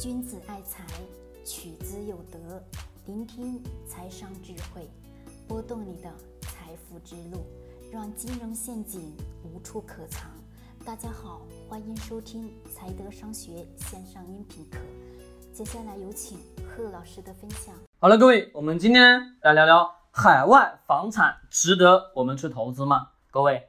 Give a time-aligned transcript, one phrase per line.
[0.00, 0.84] 君子爱财，
[1.44, 2.60] 取之有德。
[3.06, 4.90] 聆听财商智慧，
[5.46, 7.46] 拨动你的财富之路，
[7.92, 10.28] 让金融陷阱无处可藏。
[10.84, 14.78] 大家好，欢迎收听财德商学线上音频课。
[15.52, 17.72] 接下来有请贺老师的分享。
[18.00, 23.10] 好了，各位，我们今天来聊聊海外房产值得我们去投资吗？
[23.30, 23.68] 各位，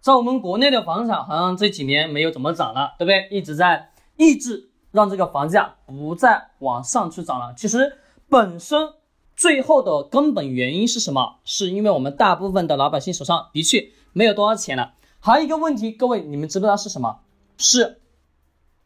[0.00, 3.28] 在我们国内的房产好像这几年没有怎么涨了，对不对？
[3.30, 4.69] 一直在抑制。
[4.92, 7.54] 让这个房价不再往上去涨了。
[7.56, 8.92] 其实本身
[9.36, 11.38] 最后的根本原因是什么？
[11.44, 14.94] 是因为我们大部分的老百姓手上的确没有多少钱了。
[15.18, 17.20] 还有一个问题，各位你们知不知道是什么？
[17.56, 18.00] 是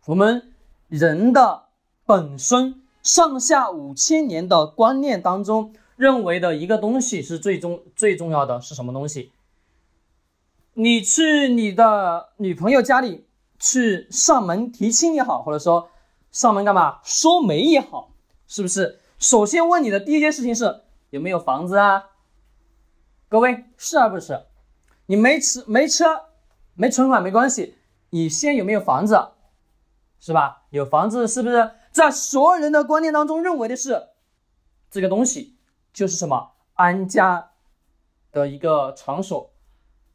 [0.07, 0.53] 我们
[0.89, 1.65] 人的
[2.07, 9.33] 本身上下五千年的观念当中认为的一个东西是最终最重要的是什么东西？
[10.75, 13.27] 你去你的女朋友家里
[13.59, 15.89] 去上门提亲也好，或者说。
[16.35, 16.99] 上门干嘛？
[17.05, 18.11] 说媒也好，
[18.49, 18.99] 是不是？
[19.19, 22.11] 首先问你的第一件事情是有没有房子啊？
[23.29, 24.47] 各位是而不是？
[25.07, 26.25] 你没车没车
[26.75, 27.77] 没存款没关系，
[28.11, 29.29] 你先有没有房子？
[30.19, 30.65] 是吧？
[30.71, 34.09] 有房子是不是在所有人的观念当中认为的是
[34.91, 35.57] 这个东西
[35.93, 37.53] 就是什么安家
[38.33, 39.53] 的一个场所，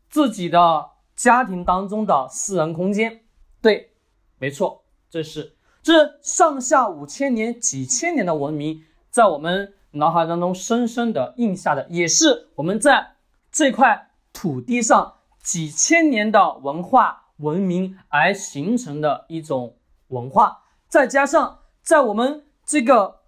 [0.10, 3.24] 自己的家庭当中的私人空间？
[3.62, 3.94] 对，
[4.38, 5.56] 没错，这是。
[5.90, 13.16] 这上下五千年、几千年的文明，在我们脑海当中深深的印下的，也是我们在
[13.52, 19.78] 这块土地上几千年的文化文明而形成的一种
[20.10, 20.66] 文化。
[20.88, 23.22] 再加上在我们这个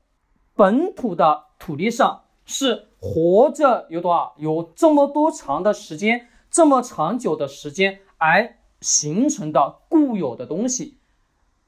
[0.53, 4.36] 本土的土地上，是活着有多少？
[4.38, 11.00] 有这么多长的时间，这么长久的时间而形成的固有的东西。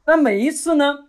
[0.06, 1.08] 那每一次呢，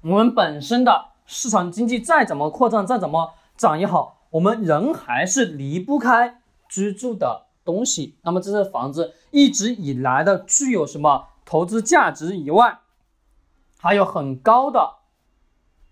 [0.00, 8.16] 我们本身的市场经济再怎么扩张，再怎么涨也好，我们人还是离不开居住的东西。
[8.22, 12.78] 那么这是房子一直以来的具有什么投资价值以外，
[13.78, 14.94] 还有很高的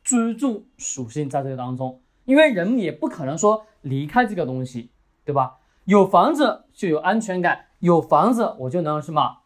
[0.03, 2.01] 居住属性在这个当中。
[2.25, 4.91] 因为人也不可能说离开这个东西，
[5.27, 5.59] 对吧？
[5.85, 9.41] 有房子就有安全感，有房子我就能什么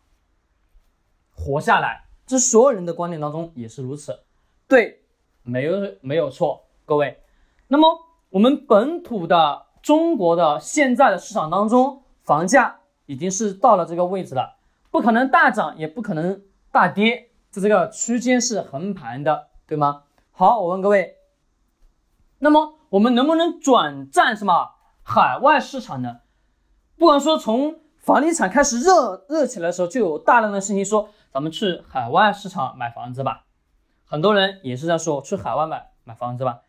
[1.34, 2.04] 活下来。
[2.28, 4.21] 这所有人的观点当中也是如此，
[4.69, 5.00] 对，
[5.43, 7.22] 没有没有错，各位。
[7.69, 7.89] 那么
[8.28, 14.59] 我们本土的中国的现在的市场当中，房价已经是到了这个位置了，
[14.91, 20.03] 不可能大涨，也不可能大跌，这这个区间是横盘的，对吗？
[20.31, 21.16] 好，我问各位，
[22.41, 24.72] 那么我们能不能转战什么
[25.03, 26.19] 海外市场呢？
[26.99, 31.09] 不管说从房地产开始热热起来的时候，就有大量的信息说。
[31.33, 33.44] 咱们去海外市场买房子吧，
[34.05, 36.61] 很多人也是在说去海外买买房子吧。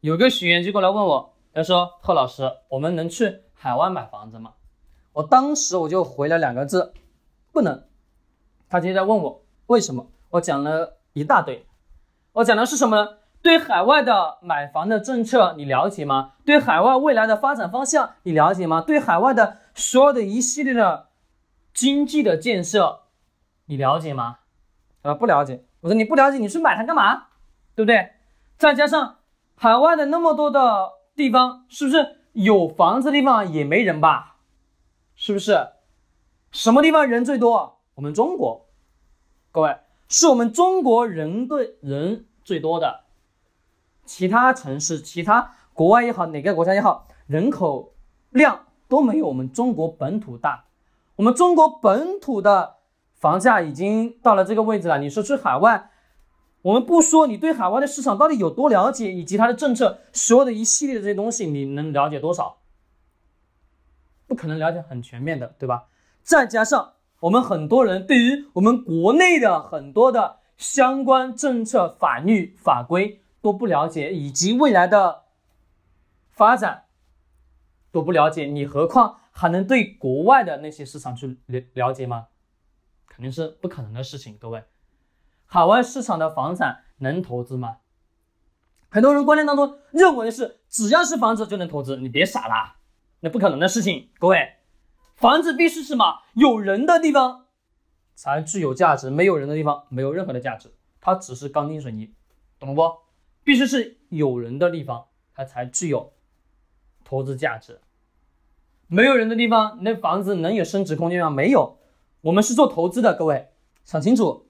[0.00, 4.52] 有个学员就过来问我，他说：“贺老师，我们能去海外买房子吗？”
[5.14, 6.92] 我当时我就回了两个字：
[7.52, 7.84] 不能。
[8.68, 11.66] 他接着问我为什么，我讲了一大堆。
[12.32, 13.18] 我讲的是什么呢？
[13.42, 16.32] 对海外的买房的政策你了解吗？
[16.44, 18.80] 对海外未来的发展方向你了解吗？
[18.80, 21.08] 对海外的所有的一系列的
[21.72, 23.01] 经济的建设。
[23.72, 24.40] 你了解吗？
[25.00, 25.64] 啊，不了解。
[25.80, 27.28] 我说你不了解，你去买它干嘛？
[27.74, 28.12] 对不对？
[28.58, 29.16] 再加上
[29.54, 34.36] 海外的那么多的地方，是不是有房子的地方也没人吧？
[35.16, 35.68] 是不是？
[36.50, 37.78] 什么地方人最多？
[37.94, 38.66] 我们中国，
[39.50, 43.04] 各位，是我们中国人对人最多的。
[44.04, 47.94] 其他城市、其他国外也好，哪个国家也好，人口
[48.28, 50.66] 量都没有我们中国本土大。
[51.16, 52.81] 我们中国本土的。
[53.22, 55.92] 房价已经到了这个位置了，你说去海外，
[56.62, 62.58] 我们不说你对海外的市场到底有多了解，以及它的政策，所有的一系列的这些东西，你能了解多少？
[64.26, 65.84] 不可能了解很全面的，对吧？
[66.24, 75.22] 再加上我们很多人对于我们国内的很多的相关政策、法律法规都不了解，以及未来的
[76.32, 76.86] 发展
[77.92, 82.26] 都不了解，你何况还能对国外的那些市场去了了解吗？
[83.14, 84.64] 肯定是不可能的事情，各位，
[85.44, 87.76] 海外市场的房产能投资吗？
[88.88, 92.76] 很多人观念当中认为是只要是房子就能投资，你别傻了，
[93.20, 94.54] 那不可能的事情，各位，
[95.14, 96.22] 房子必须是什么？
[96.32, 97.48] 有人的地方
[98.14, 102.14] 才具有价值，没有人的地方没有任何的价值，它只是钢筋水泥，
[102.58, 102.98] 懂了不？
[103.44, 106.14] 必须是有人的地方，它才具有
[107.04, 107.82] 投资价值，
[108.86, 111.28] 没有人的地方，那房子能有升值空间吗？
[111.28, 111.78] 没有。
[112.22, 113.48] 我们是做投资的，各位
[113.84, 114.46] 想清楚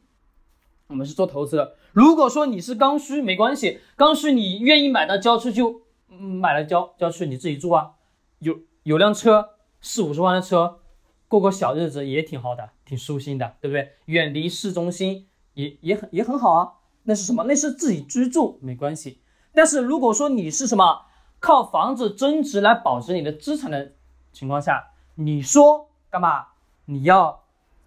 [0.89, 1.75] 我们是做投资的。
[1.93, 7.93] 如果说你是刚需，没关系，刚需你愿意买到郊区就买了郊郊区，你自己住啊，
[8.41, 10.81] 有有辆车，四五十万的车，
[11.29, 13.93] 过个小日子也挺好的，挺舒心的，对不对？
[14.05, 16.75] 远离市中心也也很也很好啊。
[17.05, 17.45] 那是什么？
[17.45, 19.23] 那是自己居住，没关系。
[19.55, 21.07] 但是如果说你是什么
[21.41, 23.93] 靠房子增值来保值你的资产的
[24.31, 26.49] 情况下，你说干嘛？
[26.85, 27.42] 你要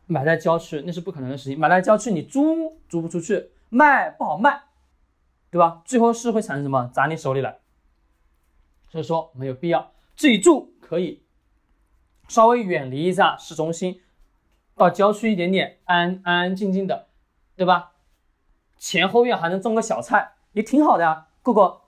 [0.07, 1.60] 买在郊区，那是不可能的事情。
[1.60, 4.63] 买在郊区，你租租不出去，卖不好卖，
[5.50, 5.81] 对吧？
[5.86, 6.90] 最后是会产生什么？
[6.94, 7.60] 砸你手里来。
[8.90, 11.24] 所以说没有必要自己住，可以
[12.28, 14.02] 稍微远离一下市中心，
[14.75, 17.07] 到郊区一点点，安安安静静的，
[17.56, 17.94] 对吧？
[18.78, 21.28] 前后院还能种个小菜，也挺好的呀。
[21.42, 21.81] 过个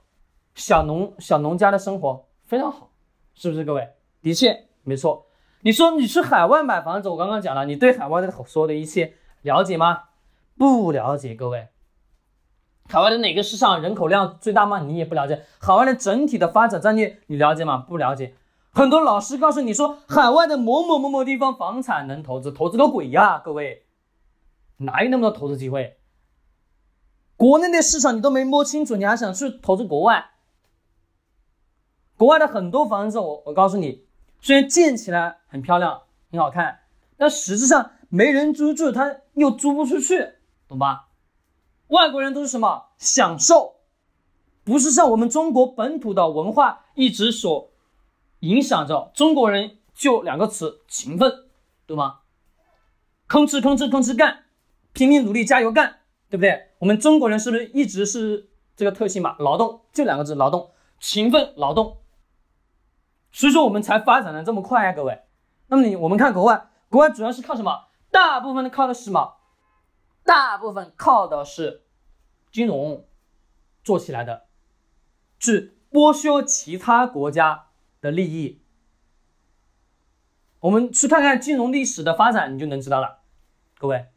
[0.55, 2.91] 小农小农家的生活非常好，
[3.35, 3.63] 是不是？
[3.63, 3.89] 各位，
[4.21, 5.26] 的确没错。
[5.67, 10.03] 你说你去海外买房子，我刚刚讲了，你对海外的所有的一切了解吗？
[10.57, 11.67] 不了解，各位。
[12.87, 14.79] 海外的哪个市场人口量最大吗？
[14.79, 15.43] 你也不了解。
[15.59, 17.79] 海外的整体的发展战略你了解吗？
[17.79, 18.33] 不了解。
[18.71, 23.41] 很多老师告诉你说，海外的某某某某地方房产能投资，投资个鬼呀！
[23.43, 23.87] 各位，
[24.77, 25.97] 哪有那么多投资机会？
[27.35, 30.27] 国内的市场你都没摸清楚，你还想去投资国外？
[32.15, 34.06] 国外的很多房子，我我告诉你，
[34.41, 36.79] 虽然建起来很漂亮、很好看，
[37.17, 40.33] 但实质上没人租住，它又租不出去，
[40.67, 41.09] 懂吧？
[41.87, 43.77] 外国人都是什么享受，
[44.63, 47.71] 不是像我们中国本土的文化一直所
[48.39, 51.45] 影响着中国人，就两个词：勤奋，
[51.85, 52.19] 对吗？
[53.27, 54.45] 吭哧吭哧吭哧干，
[54.93, 55.95] 拼命努力，加油干。
[56.29, 56.71] 对不对？
[56.79, 59.37] 我们中国人是不是一直是这个特性嘛？
[59.39, 61.99] 劳动就两个字，劳动，勤奋劳动。
[63.37, 65.21] 所以说我们才发展的这么快啊，各位。
[65.67, 67.85] 那么你我们看国外，国外主要是靠什么？
[68.09, 69.35] 大部分的靠的是什么？
[70.23, 71.83] 大部分靠的是
[72.51, 73.05] 金融
[73.83, 74.47] 做起来的，
[75.37, 77.67] 去剥削其他国家
[78.01, 78.63] 的利益。
[80.61, 83.19] 我们去看看金融历史的发展，你就能知道了，
[83.77, 84.07] 各位。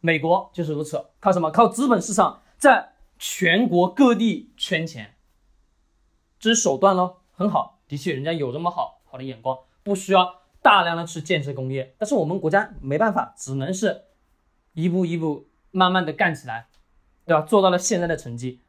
[0.00, 1.52] 美国就是如此，靠什么？
[1.52, 5.14] 靠资本市场在全国各地圈钱，
[6.40, 11.94] 这是手段咯，很好，的确，人家有这么好好的眼光，不需要大量的去建设工业。
[11.98, 14.04] 但是我们国家没办法，只能是
[14.74, 16.68] 一步一步慢慢的干起来，
[17.24, 17.42] 对吧？
[17.42, 18.60] 做到了现在的成绩。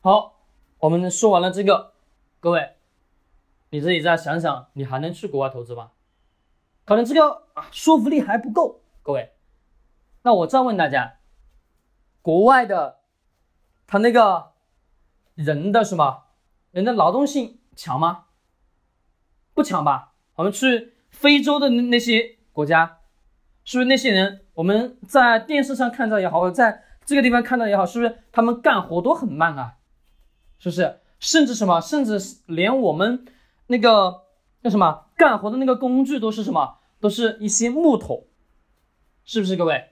[0.00, 0.36] 好，
[0.78, 1.94] 我们说完了这个，
[2.38, 2.74] 各位，
[3.70, 5.92] 你自己再想想，你还能去国外投资吗？
[6.84, 9.32] 可能这个说服力还不够，各位。
[10.22, 11.18] 那我再问大家，
[12.22, 13.00] 国外的
[13.86, 14.52] 他那个
[15.34, 16.24] 人的什么
[16.70, 18.24] 人的劳动性强吗？
[19.54, 20.14] 不强吧？
[20.34, 22.98] 我们去非洲的那那些国家，
[23.64, 29.76] 是不是那些人我们在电视上看到也好，或者在这个地方看到也好，是不是他们干活都很慢啊？
[30.58, 31.00] 是不是？
[31.20, 31.80] 甚至什么？
[31.80, 33.24] 甚至连我们
[33.68, 34.24] 那个
[34.62, 36.78] 叫什么干活的那个工具都是什么？
[36.98, 38.26] 都是一些木头，
[39.24, 39.90] 是不是各位？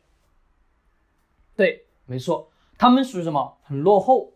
[1.57, 3.59] 对，没错，他们属于什么？
[3.63, 4.33] 很落后。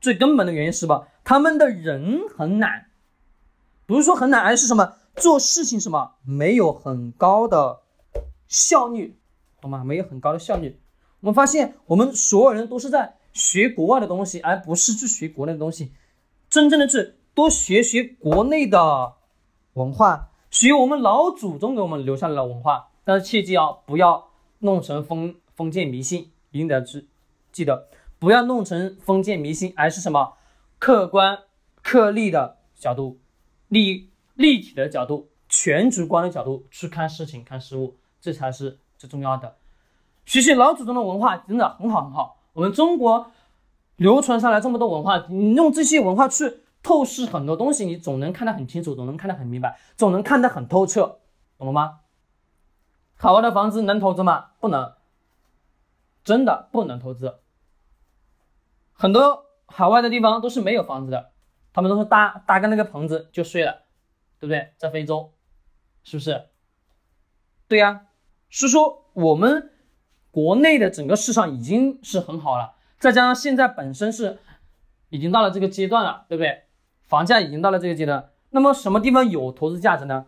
[0.00, 2.86] 最根本的原因是吧，他们的人很懒，
[3.86, 7.80] 不是说很懒，而是什么做事情什么没有很高的
[8.48, 9.16] 效率，
[9.60, 9.84] 懂吗？
[9.84, 10.80] 没有很高的效率。
[11.20, 15.92] 我们发现，我们所有人都是在学国外的东西，而不是去学国内的东西。
[16.50, 19.14] 真正的是多学学国内的
[19.74, 22.90] 文化，学我们老祖宗给我们留下来的文化。
[23.04, 24.28] 但是切记啊，不要
[24.60, 25.34] 弄成封。
[25.54, 27.06] 封建迷信一定得记
[27.52, 27.86] 记得，
[28.18, 30.32] 不要弄成封建迷信，而是什么
[30.82, 31.44] 客观、
[31.80, 33.20] 客立的角度，
[33.68, 39.58] 立立体的角度，全局观的角度去看事情、看事物，这才是最重要的。
[40.26, 42.40] 学习老祖宗的文化真的很好很好。
[42.54, 43.30] 我们中国
[43.94, 51.20] 流传下来这么多文化，你用这些文化去透视很多东西，你总能看得很清楚，总能看得很明白，总能看得很透彻，
[51.58, 52.00] 懂了吗？
[53.14, 54.46] 海外的房子能投资吗？
[54.58, 54.94] 不能。
[56.24, 57.38] 真的不能投资，
[58.92, 61.32] 很多海外的地方都是没有房子的，
[61.72, 63.84] 他们都是搭搭个那个棚子就睡了，
[64.38, 64.72] 对不对？
[64.76, 65.32] 在非洲，
[66.04, 66.48] 是不是？
[67.66, 68.06] 对呀，
[68.48, 69.70] 是说我们
[70.30, 74.38] 国内的整个市场已经是很好了，再加上现在本身是
[75.08, 76.64] 已经到了这个阶段了，对不对？
[77.02, 80.26] 房价已经到了这个阶段，那么什么地方有投资价值呢？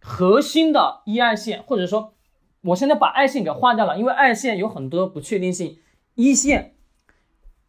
[0.00, 2.14] 核心的一二线，或者说。
[2.62, 5.78] 我现在把二线给划掉了，因为二线有很多不确定性。
[6.16, 6.74] 一线，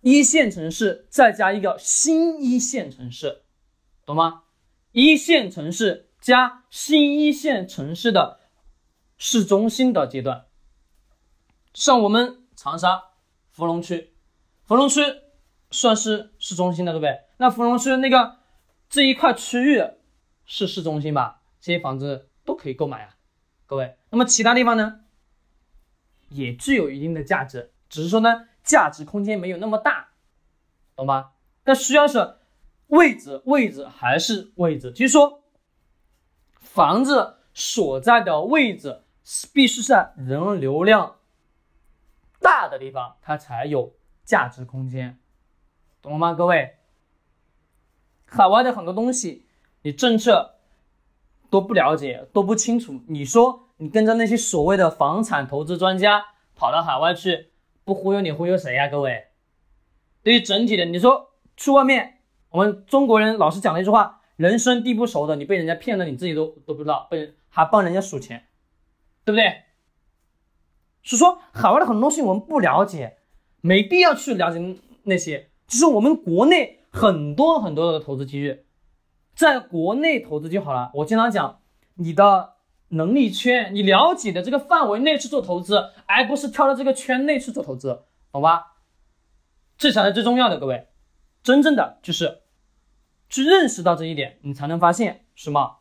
[0.10, 3.42] 一线城市再加一个新一线城市，
[4.06, 4.44] 懂吗？
[4.94, 8.40] 一线城市加新一线城市的
[9.18, 10.46] 市中心的阶段，
[11.74, 13.04] 像我们长沙
[13.52, 14.14] 芙蓉区，
[14.64, 15.02] 芙蓉区
[15.72, 17.20] 算是市中心的，对不对？
[17.36, 18.38] 那芙蓉区那个
[18.90, 19.84] 这一块区域
[20.46, 21.42] 是市中心吧？
[21.60, 23.18] 这些房子都可以购买啊，
[23.66, 23.98] 各位。
[24.12, 25.02] 那么其他地方呢，
[26.30, 30.10] 也具有一定的价值，只是说呢，价值空间没有那么大，
[30.96, 31.32] 懂吗？
[31.64, 32.36] 但需要是
[32.88, 35.42] 位置，位置还是位置，就是说
[36.60, 39.02] 房子所在的位置
[39.54, 41.16] 必须是人流量
[42.40, 45.18] 大的地方，它才有价值空间，
[46.02, 46.34] 懂了吗？
[46.34, 46.78] 各位，
[48.26, 49.48] 海外的很多东西，
[49.82, 50.54] 你政策。
[51.50, 53.00] 都不了解，都不清楚。
[53.08, 57.54] 你说你跟着那些所谓的房产投资专家跑到海外去，
[57.88, 58.90] 不忽悠你忽悠谁呀？
[58.90, 59.28] 各位，
[60.22, 68.48] 对于整体的，你说去外面，我们中国人老是讲的一句话：人生地不熟的，你被人家骗了，你自己都都不知道，被还帮人家数钱，
[69.24, 69.62] 对不对？
[71.02, 73.20] 是说海外的很多东西我们不了解，
[73.62, 75.52] 没必要去了解那些。
[75.66, 78.66] 就是我们国内很多很多的投资机遇。
[79.34, 80.92] 在国内投资就好了。
[80.96, 81.62] 我经常讲，
[81.94, 82.56] 你的
[82.90, 88.78] 能力圈，你了解的这个范围内去做投资，而不是跳到这个圈内去做投资，懂吧？
[89.78, 90.88] 这才是最重要的，各位。
[91.44, 92.42] 真正的就是
[93.30, 95.78] 去认识到这一点，你才能发现什么？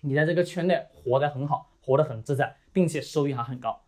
[0.00, 3.82] 你在这个圈内活得很好，活得很自在，并且收益还很高。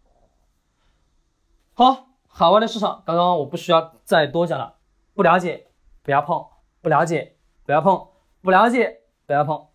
[1.73, 4.77] 好，海外的市场，刚刚我不需要再多讲了。
[5.15, 5.69] 不了解，
[6.03, 6.51] 不要碰；
[6.83, 8.09] 不了解，不要碰。
[8.43, 9.69] 不了解不要碰，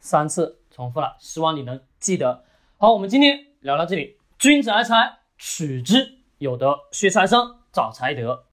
[0.00, 2.44] 三次重复了，希望你能记得。
[2.76, 4.18] 好，我们今天聊到这里。
[4.38, 8.44] 君子爱财，取之有德；学财生，找财德。